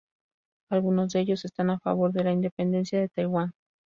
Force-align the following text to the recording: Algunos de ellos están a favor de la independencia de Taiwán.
Algunos 0.71 1.13
de 1.13 1.19
ellos 1.19 1.45
están 1.45 1.69
a 1.69 1.77
favor 1.77 2.11
de 2.11 2.23
la 2.23 2.31
independencia 2.31 2.99
de 2.99 3.09
Taiwán. 3.09 3.51